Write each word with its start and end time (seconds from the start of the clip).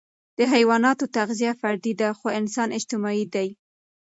د 0.37 0.39
حيواناتو 0.53 1.05
تغذیه 1.17 1.53
فردي 1.61 1.93
ده، 2.01 2.09
خو 2.17 2.27
انسان 2.39 2.69
اجتماعي 2.77 3.25
دی. 3.33 3.47